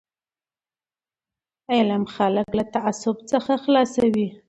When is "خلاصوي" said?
3.63-4.27